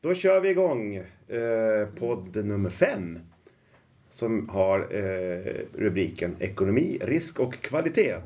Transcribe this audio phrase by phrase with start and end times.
[0.00, 3.18] Då kör vi igång eh, podd nummer fem.
[4.10, 8.16] Som har eh, rubriken Ekonomi, risk och kvalitet.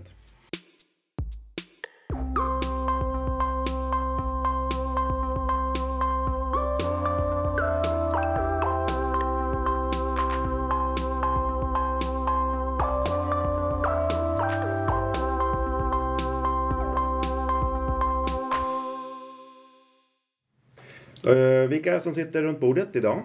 [21.93, 23.23] Vilka som sitter runt bordet idag?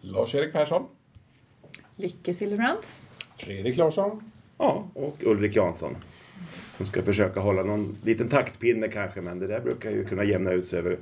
[0.00, 0.86] Lars-Erik Persson.
[1.96, 2.78] Lycke Silverbrand.
[3.36, 4.32] Fredrik Larsson.
[4.58, 5.96] Ja, och Ulrik Jansson.
[6.76, 10.52] Som ska försöka hålla någon liten taktpinne kanske, men det där brukar ju kunna jämna
[10.52, 10.98] ut sig över,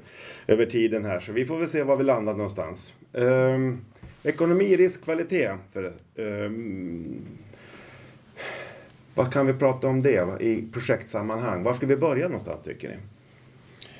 [0.47, 1.21] över tiden här.
[1.21, 2.93] Så vi får väl se var vi landar någonstans.
[3.13, 3.85] Um,
[4.23, 5.55] ekonomi, risk, kvalitet.
[5.73, 7.27] För, um,
[9.15, 11.63] vad kan vi prata om det i projektsammanhang?
[11.63, 12.97] Var ska vi börja någonstans tycker ni?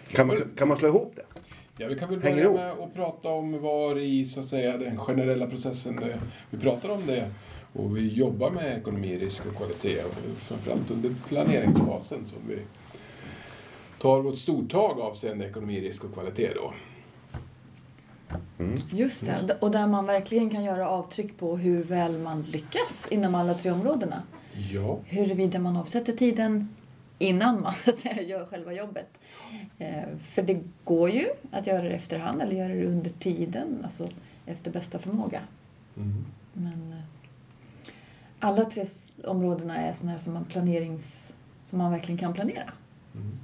[0.09, 1.36] Kan man, kan man slå ihop det?
[1.79, 4.99] Ja, vi kan väl börja med att prata om var i så att säga, den
[4.99, 6.19] generella processen det,
[6.51, 7.31] vi pratar om det
[7.73, 10.05] och vi jobbar med ekonomi, risk och kvalitet.
[10.05, 12.59] Och framförallt under planeringsfasen som vi
[14.01, 16.75] tar vårt stortag avseende ekonomi, risk och kvalitet då.
[18.91, 23.35] Just det, och där man verkligen kan göra avtryck på hur väl man lyckas inom
[23.35, 24.23] alla tre områdena.
[24.73, 26.75] Ja, Huruvida man avsätter tiden
[27.19, 29.09] innan man så att säga, gör själva jobbet.
[29.79, 34.09] Eh, för det går ju att göra det efterhand eller göra det under tiden, alltså
[34.47, 35.43] efter bästa förmåga.
[35.97, 36.25] mm.
[36.53, 37.93] Men eh,
[38.39, 38.87] alla tre
[39.25, 41.35] områdena är sådana här som man planerings...
[41.67, 42.73] som man verkligen kan planera.
[43.15, 43.39] Mm.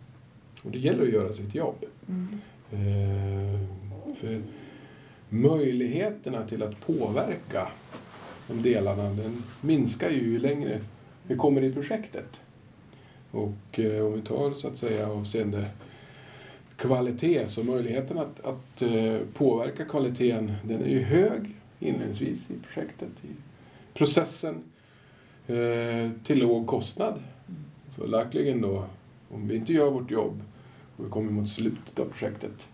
[0.63, 1.85] och det gäller att göra sitt jobb.
[2.09, 2.41] Mm.
[2.73, 3.61] Eh,
[4.17, 4.43] för
[5.29, 7.69] möjligheterna till att påverka
[8.49, 10.81] de delarna den minskar ju ju längre
[11.27, 12.41] vi kommer i projektet.
[13.31, 15.67] Och om vi tar så att säga avseende
[16.77, 23.09] kvalitet så möjligheten att, att eh, påverka kvaliteten den är ju hög inledningsvis i projektet,
[23.23, 23.29] i
[23.95, 24.55] processen
[25.47, 27.23] eh, till låg kostnad.
[27.97, 28.85] Följaktligen då,
[29.31, 30.43] om vi inte gör vårt jobb
[30.97, 32.69] och vi kommer mot slutet av projektet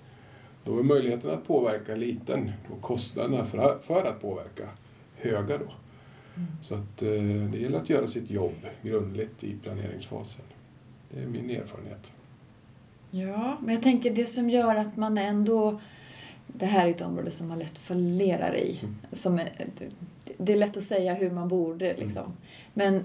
[0.65, 4.69] då är möjligheten att påverka liten och kostnaderna för, för att påverka
[5.17, 5.73] höga då.
[6.63, 7.09] Så att eh,
[7.53, 10.45] det gäller att göra sitt jobb grundligt i planeringsfasen.
[11.11, 12.13] Det är min erfarenhet.
[13.11, 15.81] Ja, men jag tänker det som gör att man ändå...
[16.47, 18.81] Det här är ett område som man lätt fallerar i.
[19.13, 19.67] Som är,
[20.37, 22.33] det är lätt att säga hur man borde liksom.
[22.75, 23.05] Men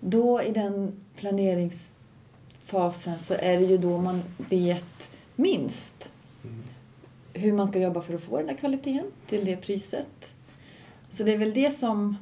[0.00, 6.10] då i den planeringsfasen så är det ju då man vet minst
[7.32, 10.34] hur man ska jobba för att få den där kvaliteten till det priset.
[11.10, 12.16] Så det är väl det som...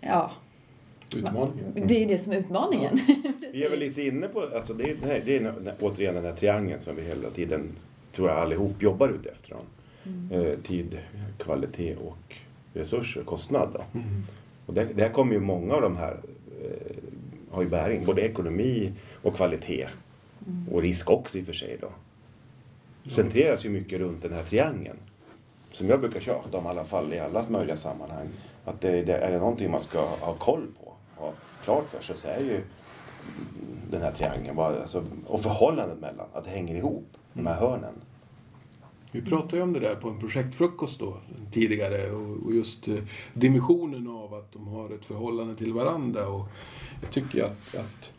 [0.00, 0.32] Ja,
[1.16, 1.72] Utmaningen.
[1.86, 3.00] det är det som är utmaningen.
[3.52, 6.32] Vi är väl lite inne på, alltså det är, nej, det är återigen den här
[6.32, 7.68] triangeln som vi hela tiden,
[8.12, 9.56] tror jag allihop jobbar ut efter.
[10.30, 10.98] Eh, tid,
[11.38, 12.36] kvalitet och
[12.72, 13.68] resurser, kostnad.
[13.72, 13.98] Då.
[13.98, 14.22] Mm.
[14.66, 16.16] Och där, där kommer ju många av de här,
[16.62, 16.96] eh,
[17.50, 18.92] har ju bäring, både ekonomi
[19.22, 19.88] och kvalitet.
[20.70, 21.88] Och risk också i och för sig då.
[23.10, 24.96] Centreras ju mycket runt den här triangeln.
[25.72, 28.28] Som jag brukar tjata om i alla fall i alla möjliga sammanhang.
[28.64, 30.89] Att det, det är det någonting man ska ha koll på,
[31.20, 31.32] ha
[31.64, 32.62] klart för sig så är ju
[33.90, 37.94] den här triangeln, alltså, och förhållandet mellan, att det hänger ihop, de här hörnen.
[39.12, 41.16] Vi pratade ju om det där på en projektfrukost då
[41.52, 42.94] tidigare och, just eh,
[43.34, 46.28] dimensionen av att de har ett förhållande till varandra.
[46.28, 46.48] Och
[47.02, 48.12] jag tycker att, att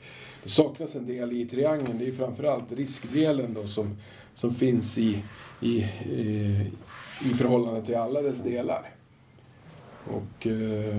[0.44, 1.98] det saknas en del i triangeln.
[2.00, 3.98] Det är framförallt riskdelen då som,
[4.36, 5.24] som finns i,
[5.62, 6.72] i, i,
[7.26, 8.90] i förhållande till alla dess delar.
[10.08, 10.96] Och eh,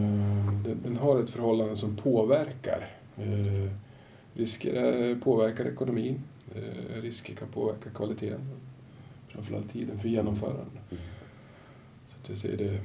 [0.83, 2.91] den, har ett förhållande som påverkar.
[3.17, 3.71] Eh,
[4.35, 6.23] risker eh, påverkar ekonomin.
[6.95, 8.41] Risker kan påverka kvaliteten
[9.29, 10.81] framförallt tiden för genomförande.
[12.09, 12.81] Så att ser det,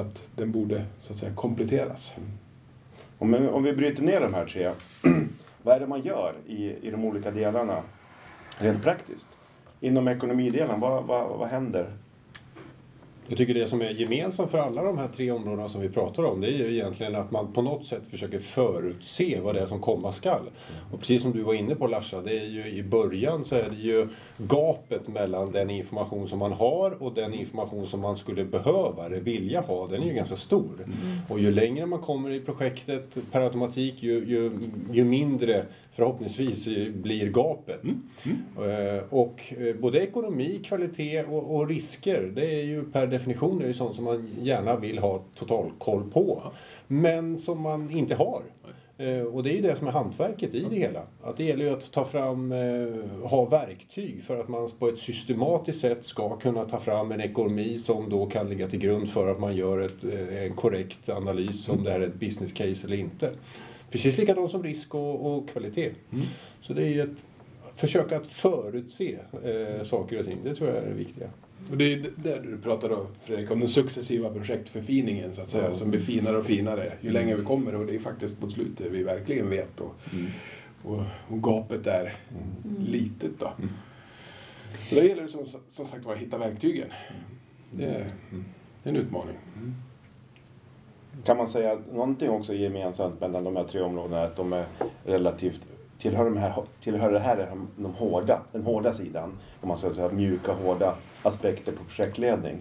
[0.00, 2.12] att den borde så att säga kompletteras.
[3.18, 4.72] Om, om vi bryter ner de här tre,
[5.62, 7.82] vad är det man gör i, i de olika delarna
[8.58, 9.28] rent praktiskt?
[9.80, 11.92] Inom ekonomidelen, vad, vad, vad händer?
[13.28, 16.22] Jag tycker det som är gemensamt för alla de här tre områdena som vi pratar
[16.22, 19.66] om det är ju egentligen att man på något sätt försöker förutse vad det är
[19.66, 20.50] som komma skall.
[20.92, 23.70] Och precis som du var inne på Larsa, det är ju i början så är
[23.70, 28.44] det ju gapet mellan den information som man har och den information som man skulle
[28.44, 30.86] behöva eller vilja ha, den är ju ganska stor.
[31.28, 34.50] Och ju längre man kommer i projektet per automatik ju, ju,
[34.92, 37.80] ju mindre förhoppningsvis blir gapet.
[38.56, 43.66] Eh, Och eh, både ekonomi, kvalitet och, och risker, det är ju per definition är
[43.66, 46.42] ju sånt som man gärna vill ha total koll på.
[46.86, 48.42] Men som man inte har.
[48.98, 51.02] Eh, Och det är ju det som är hantverket i det hela.
[51.22, 52.52] Att det gäller ju att ta fram,
[53.22, 57.78] ha verktyg för att man på ett systematiskt sätt ska kunna ta fram en ekonomi
[57.78, 60.04] som då kan ligga till grund för att man gör ett,
[60.42, 63.30] en korrekt analys om det här är ett business case eller inte.
[63.92, 65.90] Precis likadant som risk och, och kvalitet.
[66.60, 67.24] Så det är ju ett
[67.76, 70.38] försök att förutse eh, saker och ting.
[70.44, 71.30] Det tror jag är det viktiga.
[71.70, 75.76] Och det är där du pratar då, Fredrik, om den successiva projektförfiningen så att säga,
[75.76, 78.86] som blir finare och finare ju längre vi kommer och det är faktiskt mot slutet
[78.92, 79.94] vi verkligen vet och,
[80.82, 82.16] och, och gapet är
[82.78, 83.52] litet då.
[84.88, 86.88] Så det gäller det som, som sagt var att hitta verktygen.
[87.70, 88.06] Det är,
[88.82, 89.36] det är en utmaning.
[91.24, 94.22] Kan man säga någonting också gemensamt mellan de här tre områdena?
[94.22, 94.64] Att de är
[95.04, 95.60] relativt
[95.98, 99.38] tillhör, de här, tillhör det här de hårda, den hårda sidan?
[99.60, 102.56] Om man ska säga mjuka, hårda aspekter på projektledning.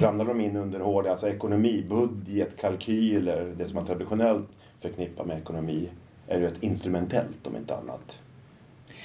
[0.00, 4.48] Ramlar de in under hårda, alltså ekonomi, budget, kalkyler, det som man traditionellt
[4.80, 5.88] förknippar med ekonomi,
[6.28, 8.18] är ju ett instrumentellt om inte annat.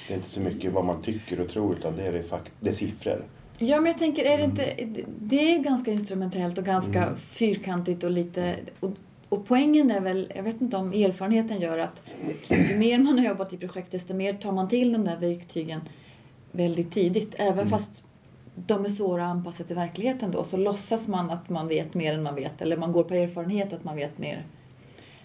[0.08, 2.52] Det är inte så mycket vad man tycker och tror utan det är, det fakt-
[2.60, 3.22] det är siffror.
[3.62, 4.74] Ja, men jag tänker, är det inte...
[5.20, 8.56] Det är ganska instrumentellt och ganska fyrkantigt och lite...
[8.80, 8.90] Och,
[9.28, 12.02] och poängen är väl, jag vet inte om erfarenheten gör att
[12.48, 15.80] ju mer man har jobbat i projekt desto mer tar man till de där verktygen
[16.52, 17.34] väldigt tidigt.
[17.38, 18.04] Även fast
[18.54, 22.14] de är svåra att anpassa till verkligheten då så låtsas man att man vet mer
[22.14, 24.44] än man vet eller man går på erfarenhet att man vet mer.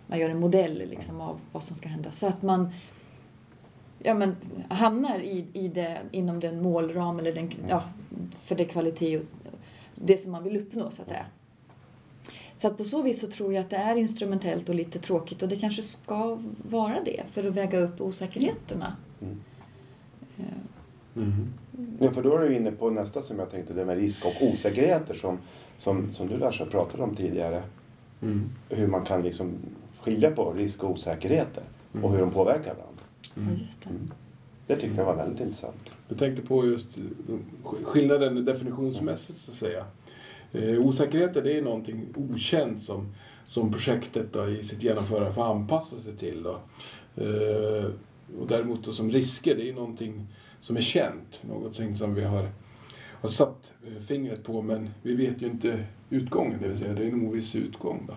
[0.07, 2.11] Man gör en modell liksom av vad som ska hända.
[2.11, 2.73] Så att man
[4.05, 4.35] ja, men,
[4.69, 7.83] hamnar i, i det, inom den målram eller den, ja,
[8.41, 9.23] för det kvalitet och
[9.95, 11.25] det som man vill uppnå så att säga.
[12.57, 15.43] Så att på så vis så tror jag att det är instrumentellt och lite tråkigt
[15.43, 18.95] och det kanske ska vara det för att väga upp osäkerheterna.
[19.21, 19.41] Mm.
[20.37, 20.43] Eh,
[21.99, 24.33] Ja, för då är du inne på nästa som jag tänkte, det med risk och
[24.41, 25.37] osäkerheter som,
[25.77, 27.63] som, som du Larsa pratade om tidigare.
[28.69, 29.53] Hur man kan liksom
[30.01, 31.63] skilja på risk och osäkerheter
[32.01, 32.94] och hur de påverkar varandra.
[33.35, 33.89] Ja, just det.
[34.67, 35.89] Det tyckte jag var väldigt intressant.
[36.07, 37.35] Jag tänkte på just eh,
[37.83, 39.85] skillnaden definitionsmässigt så att säga.
[40.53, 43.13] Eh, osäkerheter det är någonting okänt som,
[43.45, 46.43] som projektet då, i sitt genomförande får anpassa sig till.
[46.43, 46.59] Då.
[47.23, 47.85] Eh,
[48.39, 50.27] och däremot då, som risker det är någonting
[50.61, 52.49] som är känt, någonting som vi har,
[53.21, 53.73] har satt
[54.07, 57.55] fingret på men vi vet ju inte utgången, det vill säga det är en oviss
[57.55, 58.05] utgång.
[58.07, 58.13] Då.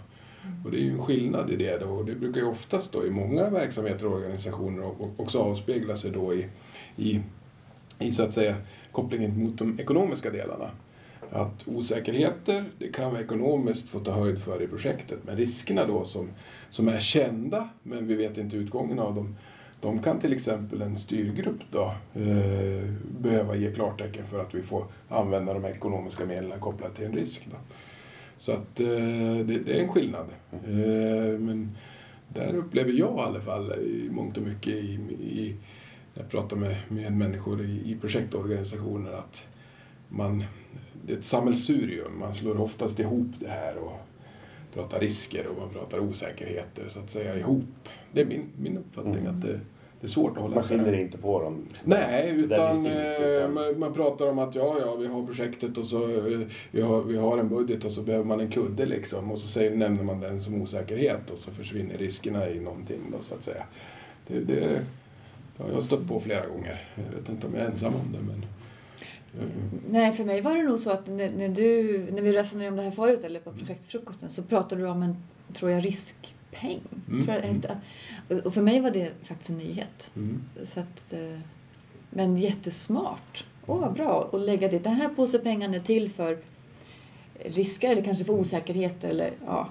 [0.64, 3.06] Och det är ju en skillnad i det då, och det brukar ju oftast då
[3.06, 6.46] i många verksamheter och organisationer också avspegla sig då i,
[6.96, 7.20] i,
[7.98, 8.56] i så att säga
[8.92, 10.70] kopplingen mot de ekonomiska delarna.
[11.30, 16.04] Att osäkerheter, det kan vi ekonomiskt få ta höjd för i projektet, men riskerna då
[16.04, 16.28] som,
[16.70, 19.36] som är kända, men vi vet inte utgången av dem,
[19.80, 22.90] de kan till exempel en styrgrupp då, eh,
[23.20, 27.48] behöva ge klartecken för att vi får använda de ekonomiska medlen kopplat till en risk.
[27.50, 27.56] Då.
[28.38, 28.87] Så att eh,
[29.46, 30.26] det, det är en skillnad.
[30.52, 31.76] Eh, men
[32.29, 35.56] där upplever jag i alla fall i mångt och mycket i, i,
[36.14, 39.44] när jag pratar med, med människor i, i projektorganisationer att
[40.08, 40.44] man,
[41.06, 42.19] det är ett sammelsurium.
[42.19, 44.00] Man slår oftast ihop det här och
[44.75, 47.64] pratar risker och man pratar osäkerheter så att säga ihop.
[48.12, 49.61] Det är min, min uppfattning att det,
[50.00, 51.66] det är svårt att hålla Man skiljer inte på dem.
[51.84, 55.86] Nej, utan, eh, utan- man, man pratar om att ja, ja, vi har projektet och
[55.86, 56.40] så eh,
[56.70, 59.48] vi har, vi har en budget och så behöver man en kudde liksom och så
[59.48, 63.44] säger, nämner man den som osäkerhet och så försvinner riskerna i någonting då så att
[63.44, 63.62] säga.
[64.26, 64.80] Det, det,
[65.56, 66.88] det har jag stött på flera gånger.
[66.94, 68.44] Jag vet inte om jag är ensam om det men
[69.42, 69.48] eh,
[69.90, 72.76] Nej, för mig var det nog så att när, när, du, när vi resonerade om
[72.76, 75.16] det här förut, eller på projektfrukosten, så pratade du om en,
[75.54, 75.82] tror jag,
[76.50, 76.81] riskpeng.
[77.09, 77.57] Mm, Tror jag, mm.
[77.57, 77.78] inte-
[78.45, 80.11] och- för mig var det faktiskt en nyhet.
[80.17, 80.43] mm.
[80.67, 81.38] Så att, eh,
[82.11, 83.45] men jättesmart.
[83.67, 84.28] Åh, vad bra.
[84.33, 84.78] Och lägga det.
[84.78, 86.38] Den här påsen pengar är till för
[87.45, 89.05] risker eller kanske för osäkerhet.
[89.05, 89.69] Eller, ja.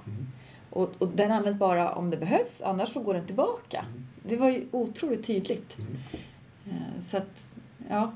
[0.70, 3.86] och, och den används bara om det behövs, annars så går den tillbaka.
[4.24, 5.78] Det var ju otroligt tydligt.
[6.66, 7.56] Eh, Så att,
[7.90, 8.12] ja.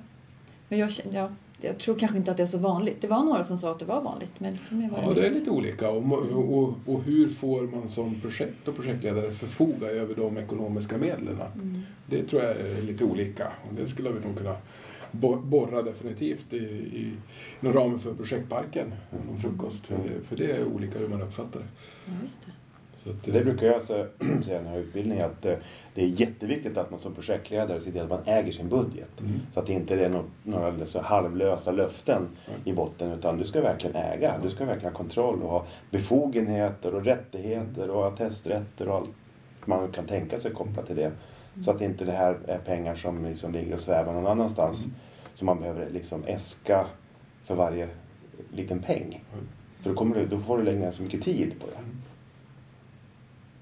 [0.69, 1.29] Men jag, känner- ja,
[1.61, 3.01] jag tror kanske inte att det är så vanligt.
[3.01, 5.13] Det var några som sa att det var vanligt, men för mig var det Ja,
[5.13, 5.89] det är lite olika.
[5.89, 6.03] Och,
[6.53, 11.37] och, och, hur får man som projekt och projektledare förfoga över de ekonomiska medlen?
[11.55, 11.79] Mm.
[12.05, 13.51] Det tror jag är lite olika.
[13.69, 14.55] Och det skulle vi nog kunna
[15.11, 17.13] bo- borra definitivt i, i,
[17.61, 18.93] inom ramen för projektparken,
[19.27, 19.87] någon frukost.
[19.87, 21.65] För det, för det är olika hur man uppfattar det.
[22.05, 22.11] Ja,
[23.03, 23.09] det.
[23.09, 23.19] Mm.
[23.27, 24.07] Att, Det brukar jag sä-
[24.43, 25.55] säga i den här utbildningen att eh,
[25.95, 29.19] det är jätteviktigt att man som projektledare ser till att man äger sin budget.
[29.19, 29.39] Mm.
[29.53, 32.17] Så att det inte är några så halvlösa löften
[32.47, 32.59] Mm.
[32.65, 34.35] i botten utan du ska verkligen äga.
[34.43, 39.09] Du ska verkligen ha kontroll och ha befogenheter och rättigheter och attesträtter och allt
[39.65, 41.11] man kan tänka sig kopplat till det.
[41.65, 44.85] Så att inte det här är pengar som liksom ligger och svävar någon annanstans.
[45.33, 46.85] Som man behöver liksom äska
[47.45, 47.87] för varje
[48.53, 49.23] liten peng.
[49.33, 49.45] Mm.
[49.81, 51.83] För då, kommer du, då får du lägga ner så mycket tid på det.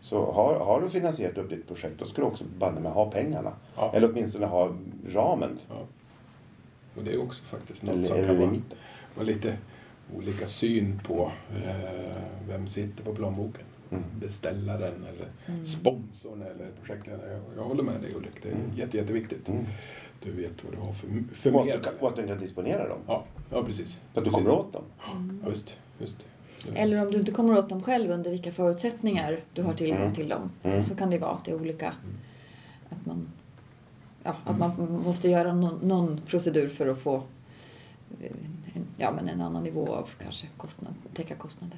[0.02, 3.12] Så har, har du finansierat upp ditt projekt då ska du också banne med ha
[3.12, 3.52] pengarna.
[3.76, 3.92] Ja.
[3.94, 4.74] Eller åtminstone ha
[5.10, 5.60] ramen.
[5.70, 5.76] Ja.
[6.98, 8.78] Och det är också faktiskt något Eller, som eller kan vara, limiten.
[9.16, 9.58] vara lite
[10.16, 11.32] olika syn på
[11.66, 11.76] eh,
[12.48, 13.62] vem sitter på plånboken.
[13.92, 14.04] Mm.
[14.20, 15.66] Beställaren eller Mm.
[15.66, 17.32] sponsorn eller projektledaren.
[17.32, 18.72] Jag, jag håller med dig Ulrik, det är Mm.
[18.76, 19.50] jätte, jätteviktigt.
[19.50, 19.64] Mm.
[20.24, 21.84] Du vet vad du har för, för Och att, du medel.
[21.84, 22.98] kan, och att du kan disponera dem.
[23.08, 23.92] Ja, ja, precis.
[23.92, 24.34] Så att du Precis.
[24.48, 24.82] kommer åt dem.
[25.44, 26.18] Ja, just, just.
[26.76, 30.16] Eller om du inte kommer åt dem själv under vilka förutsättningar du har tillgång Mm.
[30.16, 30.52] till dem.
[30.64, 30.84] Mm.
[30.84, 31.94] Så kan det vara att det är olika.
[32.90, 33.28] Att man,
[34.24, 38.32] ja, att man måste göra någon, någon procedur för att få eh,
[38.74, 41.78] en, ja, men en annan nivå av kanske kostnad, täcka kostnader.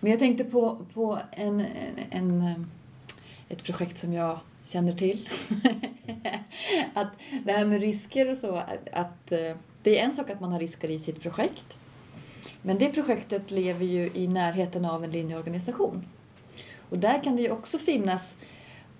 [0.00, 1.66] Men jag tänkte på, på en, en,
[2.10, 2.54] en, eh,
[3.48, 5.28] ett projekt som jag känner till.
[6.94, 7.08] att
[7.44, 10.52] det här med risker och så, att, att eh, det är en sak att man
[10.52, 11.76] har risker i sitt projekt.
[12.62, 16.04] Men det projektet lever ju i närheten av en linjeorganisation.
[16.88, 18.36] Och där kan det ju också finnas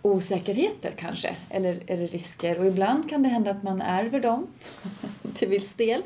[0.03, 2.59] osäkerheter kanske, eller, eller risker.
[2.59, 4.47] Och ibland kan det hända att man ärver dem
[5.35, 6.03] till viss del.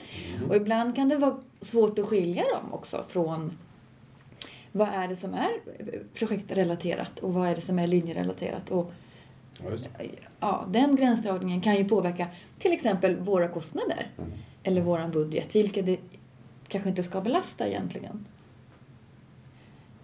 [0.49, 3.59] Och ibland kan det vara svårt att skilja dem också från
[4.73, 5.51] vad är det som är
[6.15, 8.71] projektrelaterat och vad är det som är linjerelaterat.
[8.71, 8.93] Och
[9.63, 10.05] Ja,
[10.41, 12.27] ja, den gränsdragningen kan ju påverka
[12.59, 14.31] till exempel våra kostnader Mm.
[14.63, 15.99] eller våran budget, vilket det
[16.69, 18.25] kanske inte ska belasta egentligen.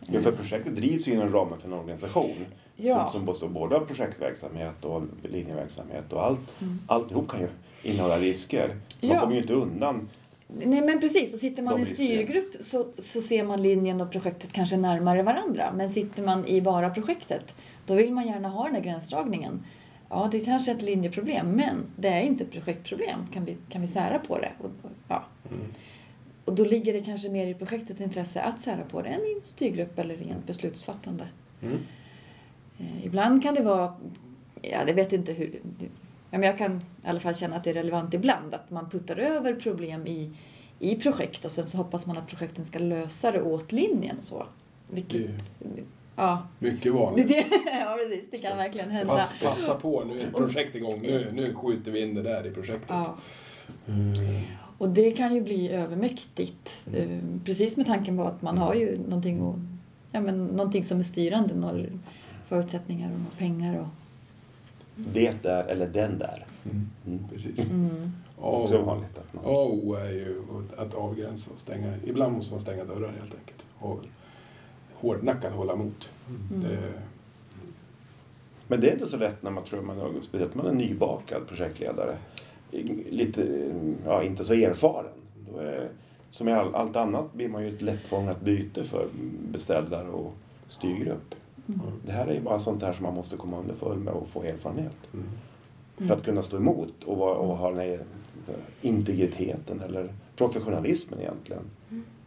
[0.07, 2.47] Jo, för projektet drivs ju inom ramen för en organisation.
[2.77, 3.11] Ja.
[3.13, 6.61] Som, som både av projektverksamhet och linjeverksamhet och allt.
[6.63, 6.79] Mm.
[6.87, 7.49] Alltihop kan ju
[7.83, 8.69] innehålla risker.
[8.69, 9.21] Man Ja.
[9.21, 10.09] kommer ju inte undan.
[10.49, 14.11] Nej men precis, och sitter man i en styrgrupp så, så ser man linjen och
[14.13, 15.73] projektet kanske närmare varandra.
[15.77, 17.55] Men sitter man i bara projektet,
[17.91, 19.65] då vill man gärna ha den här gränsdragningen.
[20.09, 23.27] Ja, det är kanske är ett linjeproblem, men det är inte ett projektproblem.
[23.33, 24.53] Kan vi, kan vi sära på det?
[24.59, 24.71] Och,
[25.09, 25.25] ja.
[25.51, 25.67] Mm.
[26.45, 29.35] och då ligger det kanske mer i projektets intresse att sära på det än i
[29.35, 31.29] en styrgrupp eller rent beslutsfattande.
[31.63, 31.79] Mm.
[32.79, 33.95] Eh, ibland kan det vara,
[34.63, 35.61] ja det vet inte hur,
[36.31, 38.91] ja, men jag kan i alla fall känna att det är relevant ibland att man
[38.91, 40.31] puttar över problem i,
[40.79, 44.25] i projekt och sen så hoppas man att projekten ska lösa det åt linjen och
[44.25, 44.47] så.
[44.91, 45.57] Vilket,
[46.17, 47.29] ja, Mycket vanligt.
[47.29, 47.45] det,
[47.81, 49.15] ja precis, det kan verkligen hända.
[49.17, 51.01] Pass, passa på, nu är ett projekt igång.
[51.03, 52.89] Nu, nu skjuter vi in det där i projektet.
[52.89, 53.15] Ja.
[53.89, 54.41] Mm.
[54.79, 56.87] Och det kan ju bli övermäktigt.
[56.89, 57.11] Mm.
[57.11, 59.57] eh, Precis med tanken på att man har ju någonting, och,
[60.13, 61.55] ja, men någonting som är styrande.
[61.55, 61.85] Några
[62.49, 63.79] förutsättningar och några pengar.
[63.81, 63.87] Och,
[64.97, 66.47] Det där eller den där.
[66.65, 66.91] Mm.
[67.07, 67.25] Mm.
[67.31, 67.59] Precis.
[67.59, 68.13] mm.
[68.39, 69.19] Också och vanligt.
[69.19, 70.43] Att man, A och O är ju
[70.77, 71.93] att avgränsa och stänga.
[72.05, 73.63] Ibland måste man stänga dörrar helt enkelt.
[73.79, 74.01] Och
[75.01, 76.09] hårdnackat hålla emot.
[76.29, 76.63] Mm.
[76.63, 76.93] Det,
[78.67, 81.49] Men det är inte så lätt när man tror man är, speciellt man är nybakad
[81.49, 82.17] projektledare.
[83.11, 83.71] Lite,
[84.05, 85.13] ja, inte så erfaren.
[85.53, 85.89] Då är,
[86.31, 89.09] som i all, allt annat blir man ju ett lättfångat byte för
[89.53, 90.33] beställare och
[90.69, 91.35] styrgrupp.
[91.69, 91.81] Mm.
[92.07, 94.43] Det här är ju bara sånt där som man måste komma underfund med och få
[94.43, 94.97] erfarenhet.
[95.13, 95.27] mm.
[95.97, 98.01] För att kunna stå emot och, vara, och ha den här
[98.81, 101.63] integriteten eller professionalismen egentligen.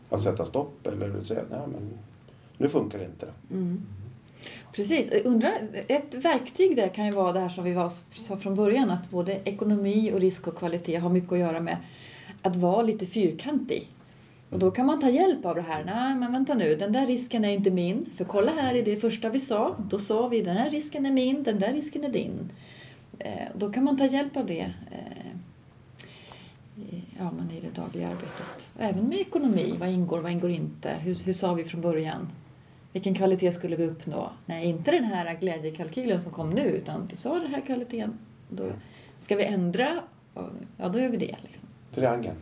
[0.09, 1.89] Att sätta stopp eller säga nej men
[2.63, 3.27] nu funkar det inte.
[3.51, 3.81] Mm.
[4.73, 5.11] Precis.
[5.25, 5.51] Undrar,
[5.87, 9.09] ett verktyg där kan ju vara det här som vi var, sa från början att
[9.09, 11.77] både ekonomi och risk och kvalitet har mycket att göra med
[12.41, 13.89] att vara lite fyrkantig.
[14.49, 15.83] Och då kan man ta hjälp av det här.
[15.83, 18.05] Nej, men vänta nu, den där risken är inte min.
[18.17, 21.11] För kolla här i det första vi sa, då sa vi den här risken är
[21.11, 22.49] min, den där risken är din.
[23.19, 24.73] Eh, då kan man ta hjälp av det.
[24.91, 25.27] Eh,
[26.83, 28.71] i- ja, men i det dagliga arbetet.
[28.79, 30.89] Även med ekonomi, vad ingår, vad ingår inte?
[30.89, 32.27] Hur, hur sa vi från början?
[32.93, 34.29] Vilken kvalitet skulle vi uppnå?
[34.45, 38.17] Nej, inte den här glädjekalkylen som kom nu, utan vi sa den här kvaliteten.
[38.49, 38.71] Då
[39.19, 39.87] ska vi ändra,
[40.77, 41.35] ja då gör vi det.
[41.43, 41.67] Liksom.
[41.95, 42.35] Triangeln.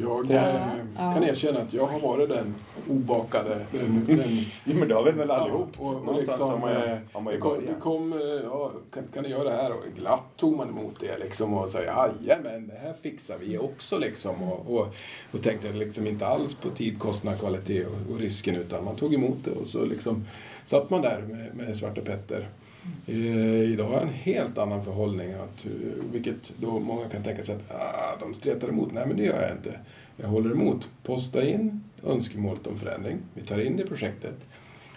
[0.00, 0.54] Jag Ja, eh,
[0.96, 1.12] ja.
[1.12, 2.54] kan erkänna att jag har varit den
[2.90, 3.66] obakade.
[3.72, 4.26] Den, den,
[4.64, 5.68] Jo men det har vi väl allihop.
[5.78, 7.80] Ja, och, och Någonstans liksom, man eh, man ju kom, det börjat.
[7.80, 9.72] kom eh, ja, kan, kan du göra det här?
[9.72, 13.98] Och glatt tog man emot det liksom och sa jajamän, det här fixar vi också
[13.98, 14.42] liksom.
[14.42, 14.94] Och, och,
[15.32, 19.14] och tänkte liksom inte alls på tid, kostnad, kvalitet och, och risken utan man tog
[19.14, 20.24] emot det och så liksom
[20.64, 22.48] satt man där med, med Svarte Petter.
[23.06, 25.72] Eh, idag har jag en helt annan förhållning, att, eh,
[26.12, 28.92] vilket då många kan tänka sig att ah, de stretar emot.
[28.92, 29.78] Nej, men det gör jag inte.
[30.16, 30.88] Jag håller emot.
[31.02, 33.18] Posta in önskemålet om förändring.
[33.34, 34.34] Vi tar in det i projektet.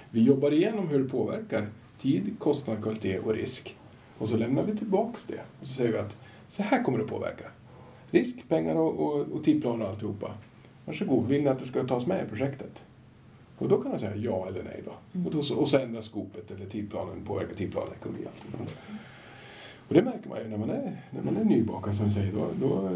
[0.10, 1.67] Vi jobbar igenom hur det påverkar
[2.01, 3.75] tid, kostnad, kvalitet och risk.
[4.17, 5.41] Och så lämnar vi tillbaks det.
[5.60, 6.17] Och så säger vi att
[6.50, 7.45] så här kommer det påverka.
[8.12, 10.31] Risk, pengar och, och, och tidplan och alltihopa.
[10.86, 12.83] Varsågod, vill ni att det ska tas med i projektet?
[13.61, 15.19] Och då kan man säga ja eller nej då.
[15.25, 18.75] Och, då så, och så ändras skopet eller tidplanen, påverkar tidplanen, ekonomi och allt.
[19.87, 22.33] Och det märker man ju när man är, när man är nybakad som du säger.
[22.33, 22.89] Då, då,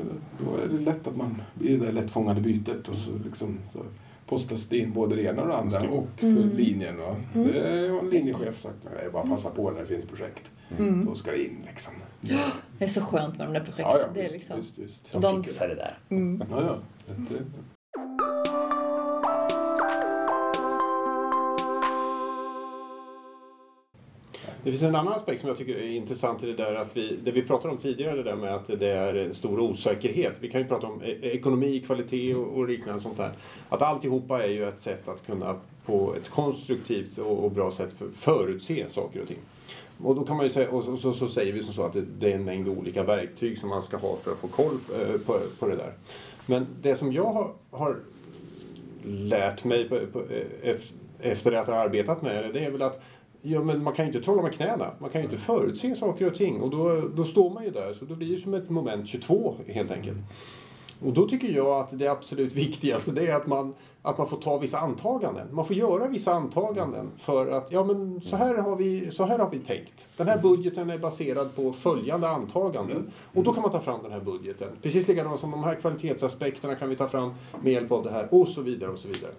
[0.46, 3.80] då är det lätt att man blir det där lättfångade bytet och så, liksom, så
[4.26, 6.50] postas det in både det ena och det andra och för Mm.
[6.58, 6.98] linjen.
[6.98, 7.16] Va?
[7.36, 7.48] Mm.
[7.54, 8.76] Det har en linjechef sagt.
[8.84, 10.52] Nej, bara passa på när det finns projekt.
[10.78, 11.06] Mm.
[11.06, 11.94] Då ska det in liksom.
[12.78, 13.86] Det är så skönt med de där projekten.
[13.86, 14.58] Ja, ja, det är visst, liksom...
[14.58, 15.12] visst, visst.
[15.12, 15.98] De, De- fixar det där.
[16.10, 16.44] Mm.
[16.52, 16.78] Ja, ja.
[17.08, 17.44] Det, Det
[24.66, 27.20] Det finns en annan aspekt som jag tycker är intressant i det där att vi,
[27.24, 30.38] det vi pratade om tidigare, det där med att det är en stor osäkerhet.
[30.40, 33.32] Vi kan ju prata om e-, ekonomi, kvalitet och, och liknande sånt där.
[33.70, 35.56] Att alltihopa är ju ett sätt att kunna
[35.86, 39.40] på ett konstruktivt och, och bra sätt för, förutse saker och ting.
[40.04, 41.94] Och då kan man ju säga, och så, så, så säger vi som så att
[41.94, 44.80] det, det är en mängd olika verktyg som man ska ha för att få koll
[44.88, 45.94] på, på, på det där.
[46.46, 47.98] Men det som jag har, har
[49.04, 50.20] lärt mig på, på,
[50.64, 50.76] eh,
[51.20, 53.02] efter att ha arbetat med det, det är väl att
[53.46, 54.92] ja, men man kan ju inte trolla med knäna.
[55.00, 56.62] Man kan ju inte förutse saker och ting.
[56.62, 57.94] Och då, då står man ju där.
[57.94, 60.18] Så då blir det som ett moment 22 helt enkelt.
[61.02, 64.38] Och då tycker jag att det absolut viktigaste det är att man, att man får
[64.38, 65.48] ta vissa antaganden.
[65.52, 69.40] Man får göra vissa antaganden för att ja men så här har vi, så här
[69.40, 70.08] har vi tänkt.
[70.18, 73.12] Den här budgeten är baserad på följande antaganden.
[73.34, 74.68] Och då kan man ta fram den här budgeten.
[74.82, 78.28] Precis likadant som de här kvalitetsaspekterna kan vi ta fram med hjälp av det här
[78.32, 79.32] och så vidare och så vidare.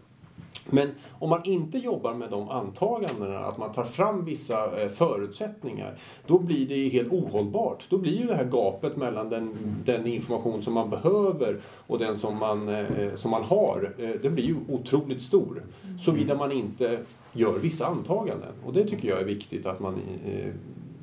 [0.70, 5.98] Men om man inte jobbar med de antagandena, att man tar fram vissa eh, förutsättningar,
[6.26, 7.84] då blir det helt ohållbart.
[7.88, 12.16] Då blir ju det här gapet mellan den, den information som man behöver och den
[12.16, 15.62] som man, eh, som man har, eh, det blir ju otroligt stor.
[16.00, 16.98] Såvida man inte
[17.32, 18.52] gör vissa antaganden.
[18.66, 19.94] Och det tycker jag är viktigt att man
[20.26, 20.52] eh,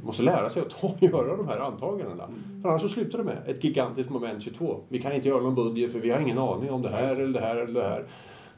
[0.04, 2.30] måste lära sig att ta göra de här antagandena.
[2.62, 4.80] För annars så slutar det med ett gigantiskt moment 22.
[4.90, 7.28] Vi kan inte göra någon budget för vi har ingen aning om det här eller
[7.28, 8.06] det här eller det här.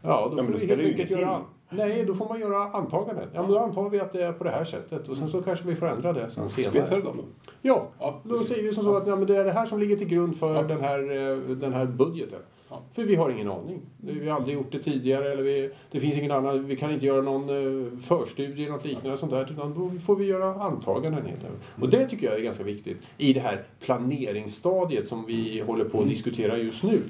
[0.05, 1.41] Ja, då Ja, får då vi spelar helt enkelt göra...
[1.69, 3.27] Nej, då får man göra antaganden.
[3.33, 5.41] Ja, men då antar vi att det är på det här sättet och sen så
[5.41, 6.89] kanske vi får ändra det sen senare.
[7.01, 7.23] dem då?
[7.61, 9.79] Ja, Ja, då säger vi som så att ja, men det är det här som
[9.79, 10.61] ligger till grund för Ja.
[10.63, 10.99] den, här,
[11.31, 12.39] eh, den här budgeten.
[12.69, 12.81] Ja.
[12.93, 13.81] För vi har ingen aning.
[13.97, 17.05] Vi har aldrig gjort det tidigare eller vi, det finns ingen annan, vi kan inte
[17.05, 21.13] göra någon eh, förstudie eller något liknande sånt där utan då får vi göra antaganden
[21.25, 21.63] helt enkelt.
[21.81, 26.01] Och det tycker jag är ganska viktigt i det här planeringsstadiet som vi håller på
[26.01, 27.01] att diskutera just nu.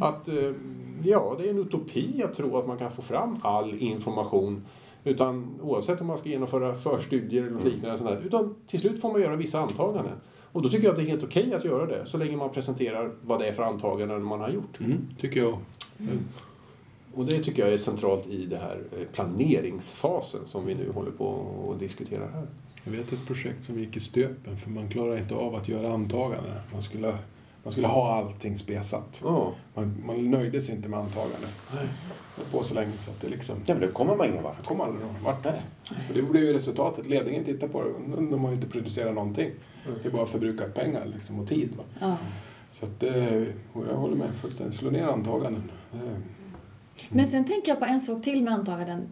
[0.00, 0.34] Att eh,
[1.04, 4.62] ja, det är en utopi att tro att man kan få fram all information
[5.04, 9.12] utan oavsett om man ska genomföra förstudier eller liknande sånt där, utan till slut får
[9.12, 10.14] man göra vissa antaganden.
[10.52, 12.50] Och då tycker jag att det är helt okej att göra det, så länge man
[12.50, 14.80] presenterar vad det är för antaganden man har gjort.
[14.80, 15.58] Mm, tycker jag.
[17.14, 21.10] Och det tycker jag är centralt i det här eh, planeringsfasen som vi nu håller
[21.10, 22.46] på att diskutera här.
[22.84, 25.92] Jag vet ett projekt som gick i stöpen för man klarar inte av att göra
[25.92, 26.52] antaganden.
[26.72, 27.18] Man skulle,
[27.62, 29.20] man skulle ha allting spesat.
[29.24, 31.50] Ja, Man, man nöjde sig inte med antaganden.
[31.74, 31.86] Nej.
[32.36, 33.56] Det på så länge så att det liksom...
[33.66, 34.56] Ja, men då kommer man ingen vart.
[34.58, 35.46] Jag kom aldrig någon vart.
[36.08, 37.06] Och det blev ju resultatet.
[37.06, 38.16] Ledningen tittar på det.
[38.16, 39.50] De, de har ju inte producerat någonting.
[40.02, 41.70] Det är bara förbrukat pengar liksom, och tid.
[41.76, 41.84] Va?
[42.00, 42.16] Ja.
[42.80, 44.76] Så att, eh, och jag håller med fullständigt.
[44.78, 45.70] Slå ner antaganden.
[45.94, 46.00] Eh,
[47.08, 49.06] Men sen tänker jag på en sak till med antaganden.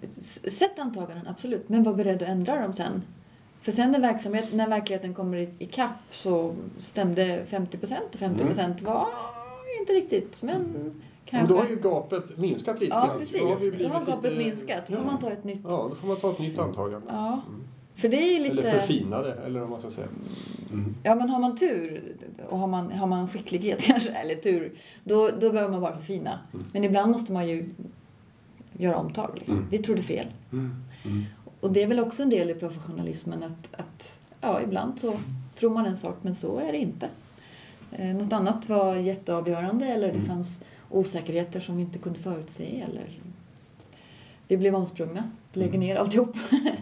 [0.50, 1.68] Sätt antaganden, absolut.
[1.68, 3.02] Men var beredd att ändra dem sen.
[3.62, 8.44] För sen när, verksamhet, när verkligheten kommer i- ikapp så stämde 50 procent och 50
[8.44, 9.06] procent var
[9.80, 10.42] inte riktigt.
[10.42, 11.54] Men men kanske...
[11.54, 12.92] då har ju gapet minskat lite.
[12.94, 13.40] Ja, precis.
[13.40, 14.86] Då har Då har gapet lite- minskat.
[14.86, 15.10] Då får Ja.
[15.12, 15.60] man ta ett nytt.
[15.64, 17.06] Ja, då får man ta ett nytt antagande.
[17.08, 17.40] Ja.
[17.96, 18.52] För det är lite...
[18.68, 20.06] Eller förfina det, eller vad man ska säga.
[20.72, 20.94] mm.
[21.02, 22.02] Ja, men har man tur
[22.48, 24.72] och har man, har man skicklighet kanske, eller tur,
[25.04, 26.38] då, då behöver man bara förfina.
[26.54, 26.66] Mm.
[26.72, 27.68] Men ibland måste man ju
[28.72, 29.30] göra omtag.
[29.34, 29.56] Liksom.
[29.56, 29.68] Mm.
[29.70, 30.26] Vi trodde fel.
[31.62, 31.64] Mm.
[31.64, 31.70] Mm.
[31.70, 35.16] Och det är väl också en del i professionalismen att, att ja, ibland så
[35.54, 37.08] tror man en sak, men så är det inte.
[37.92, 40.26] Eh, något annat var jätteavgörande eller det Mm.
[40.26, 43.20] fanns osäkerheter som vi inte kunde förutse eller
[44.48, 46.36] vi blev omsprungna, lägger ner alltihop.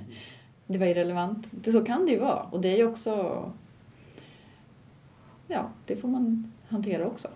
[0.66, 1.46] det var irrelevant.
[1.50, 3.44] Det, så kan det ju vara och det är ju också
[5.48, 7.28] ja, det får man hantera också.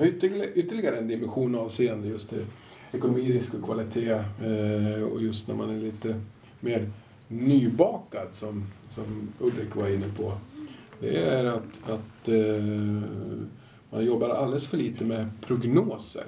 [0.00, 0.06] Har
[0.54, 2.46] ytterligare, en dimension avseende just det,
[2.92, 4.10] ekonomi, risk och kvalitet.
[4.10, 6.20] Eh, och just när man är lite
[6.60, 6.90] mer
[7.28, 10.32] nybakad, som, som Ulrik var inne på.
[11.00, 12.64] Det är att, att eh,
[13.90, 16.26] man jobbar alldeles för lite med prognoser.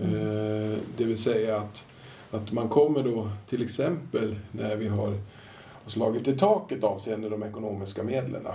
[0.00, 1.84] Eh, det vill säga att,
[2.30, 5.14] att man kommer då till exempel när vi har
[5.86, 8.46] slagit i taket avseende de ekonomiska medlen.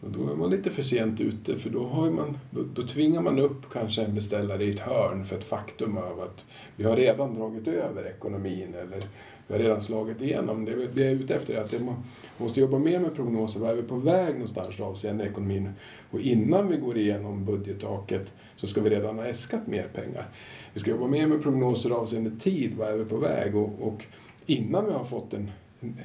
[0.00, 3.22] Och då är man lite för sent ute för då, har man, då, då tvingar
[3.22, 6.44] man upp kanske en beställare i ett hörn för ett faktum av att
[6.76, 9.00] vi har redan dragit över ekonomin eller
[9.46, 10.64] vi har redan slagit igenom.
[10.64, 11.94] Det vi är ute efter är att det
[12.38, 13.60] måste jobba mer med prognoser.
[13.60, 15.68] Var är vi på väg någonstans avseende ekonomin?
[16.10, 20.28] Och innan vi går igenom budgettaket så ska vi redan ha äskat mer pengar.
[20.72, 23.56] Vi ska jobba mer med prognoser avseende tid, vad är vi på väg?
[23.56, 24.04] Och, och
[24.46, 25.98] innan vi har fått en, en,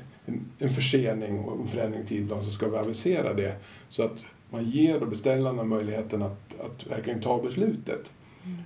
[0.60, 3.56] en försening och en förändring i tidplan så ska vi avisera det
[3.90, 8.12] så att man ger beställarna möjligheten att, att verkligen ta beslutet.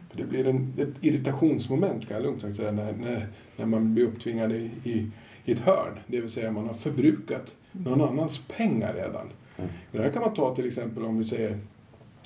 [0.09, 3.93] För det blir en, ett irritationsmoment kan jag lugnt sagt säga när, när, när man
[3.93, 5.11] blir upptvingad i, i,
[5.45, 5.99] i ett hörn.
[6.07, 9.27] Det vill säga man har förbrukat någon annans pengar redan.
[9.57, 9.69] Mm.
[9.91, 11.59] Det här kan man ta till exempel om vi säger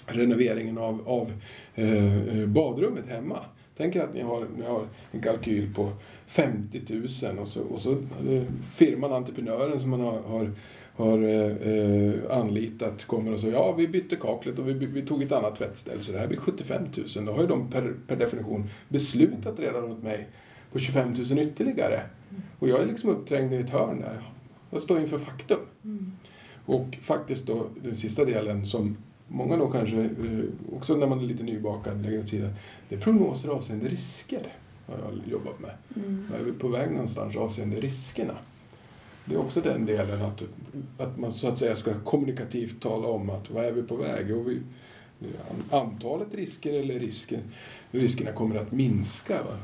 [0.06, 1.34] renoveringen av, av
[1.76, 3.40] eh, eh badrummet hemma.
[3.78, 5.92] Tänk er att ni har, ni har en kalkyl på
[6.28, 10.52] 50 000 och så, och så eh, firman, entreprenören som man har, har,
[10.96, 15.32] har eh, anlitat kommer och säger ja vi bytte kaklet och vi, vi tog ett
[15.32, 16.84] annat tvättställ så det här blir 75
[17.16, 17.26] 000.
[17.26, 20.28] Då har ju de per, per definition beslutat redan åt mig
[20.72, 22.02] på 25 000 ytterligare.
[22.60, 24.22] Och jag är liksom uppträngd i ett hörn där.
[24.70, 25.60] Jag står inför faktum.
[25.84, 26.12] Mm.
[26.66, 31.24] Och faktiskt då den sista delen som många då kanske, eh, också när man är
[31.24, 32.54] lite nybakad, lägger åt sidan.
[32.90, 34.54] Det är prognoser avseende risker
[34.88, 35.72] har jag jobbat med.
[35.96, 36.28] Mm.
[36.32, 38.34] Var är vi på väg någonstans avseende riskerna?
[39.26, 40.44] Det är också den delen att,
[40.98, 44.38] att man så att säga ska kommunikativt tala om att vad är vi på väg?
[44.38, 44.62] Och vi,
[45.72, 47.42] antalet risker eller risken,
[47.92, 49.44] riskerna kommer att minska.
[49.44, 49.58] Va?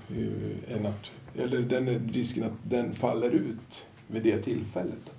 [0.68, 5.12] Än att, eller den risken att den faller ut vid det tillfället.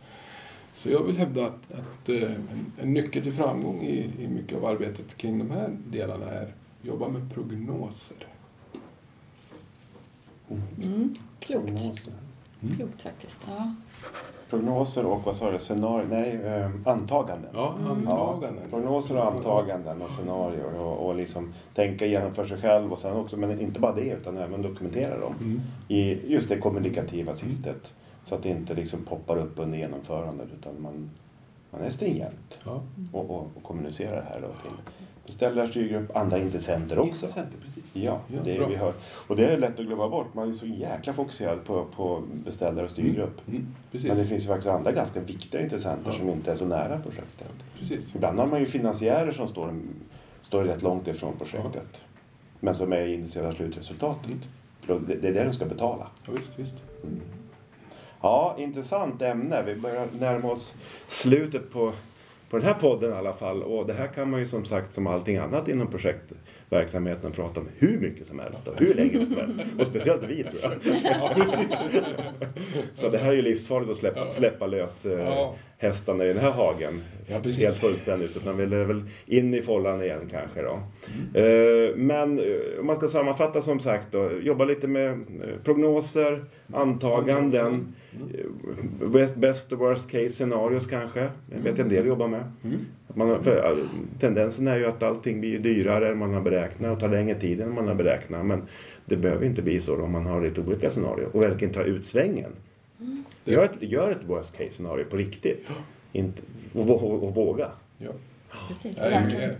[0.72, 4.58] Så jag vill hävda att, att eh, en, en nyckel till framgång i, i mycket
[4.58, 8.26] av arbetet kring de här delarna är att jobba med prognoser.
[10.50, 11.14] Mm.
[11.40, 11.66] Klokt.
[11.66, 12.12] Prognoser.
[12.76, 13.40] Klokt faktiskt.
[13.48, 13.74] Ja.
[14.50, 15.58] Prognoser och vad sa du?
[15.58, 16.06] Scenarier?
[16.10, 17.50] Nej, eh, antaganden.
[17.54, 17.90] Ja, Mm.
[18.08, 18.64] antaganden.
[18.70, 23.16] Prognoser och antaganden och scenarier och, och liksom tänka igenom för sig själv och sen
[23.16, 25.60] också, men inte bara det utan även dokumentera dem Mm.
[25.88, 27.92] i just det kommunikativa syftet.
[28.24, 31.10] Så att det inte liksom poppar upp under genomförandet utan man,
[31.70, 32.82] man är stringent Ja.
[33.12, 34.76] och, och, och kommunicerar det här då till
[35.30, 37.10] beställare, styrgrupp, andra intressenter också.
[37.26, 37.84] Intressenter, precis.
[37.92, 38.92] Ja, Ja, det är, vi hör.
[39.02, 40.34] Och det är lätt att glömma bort.
[40.34, 43.48] Man är så jäkla fokuserad på, på beställare och styrgrupp.
[43.48, 43.66] Mm.
[43.92, 44.08] Precis.
[44.08, 46.18] Men det finns ju faktiskt andra ganska viktiga intressenter Ja.
[46.18, 47.48] som inte är så nära projektet.
[47.78, 48.14] precis.
[48.14, 49.74] Ibland har man ju finansiärer som står,
[50.42, 52.00] står rätt långt ifrån projektet.
[52.60, 54.26] Men som är intresserade av slutresultatet.
[54.26, 54.38] Mm.
[54.80, 56.06] För det det är det de ska betala.
[56.26, 56.76] Ja, visst, visst.
[57.02, 57.20] Mm.
[58.22, 59.62] Ja, intressant ämne.
[59.62, 60.74] Vi börjar närma oss
[61.08, 61.92] slutet på,
[62.50, 63.62] på den här podden i alla fall.
[63.62, 67.68] Och det här kan man ju som sagt som allting annat inom projektverksamheten prata om
[67.78, 69.60] hur mycket som helst och hur länge som helst.
[69.78, 70.72] Och speciellt vi tror jag.
[71.04, 71.44] Ja.
[72.94, 75.54] Så det här är ju livsfarligt att släppa, släppa lös eh, Ja.
[75.80, 77.02] Hästarna i den här hagen.
[77.26, 77.38] Ja.
[77.58, 78.36] Helt fullständigt.
[78.36, 80.78] Utan vill väl in i fållan igen kanske då.
[81.40, 84.30] Eh, men eh, om man ska sammanfatta som sagt då.
[84.42, 85.16] Jobba lite med eh,
[85.64, 87.94] prognoser, antaganden.
[88.12, 91.28] eh, Best, och worst case scenarios kanske.
[91.50, 92.44] Jag vet en del jobbar med.
[92.64, 92.78] Mm.
[93.14, 93.78] Man, för,
[94.20, 97.60] tendensen är ju att allting blir dyrare än man har beräknat och tar längre tid
[97.60, 98.46] än man har beräknat.
[98.46, 98.62] Men
[99.04, 102.04] det behöver inte bli så om man har lite olika scenarier och verkligen tar ut
[102.04, 102.50] svängen.
[103.44, 105.66] Det- Gör ett, gör ett worst case scenario på riktigt.
[106.12, 107.70] Inte, och, och, och våga.
[107.98, 108.10] Ja.
[108.68, 108.96] Precis.
[109.00, 109.50] Nej, verkligen.
[109.50, 109.56] eh,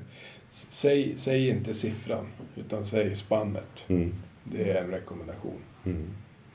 [0.51, 3.85] säg, säg inte siffran, utan säg spannet.
[3.89, 4.13] Mm.
[4.45, 5.59] Det är en rekommendation.
[5.85, 6.07] Mm.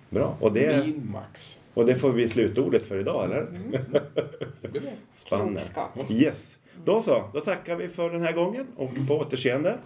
[0.10, 0.38] Bra.
[0.40, 1.60] Och det, Min max.
[1.74, 3.46] och det får bli slutordet för idag, eller?
[4.62, 4.92] Blir bra.
[5.14, 5.72] Spannet.
[5.74, 6.12] Klokskap.
[6.12, 6.58] Yes.
[6.86, 7.30] Då så.
[7.34, 9.78] Då tackar vi för den här gången och på återseende.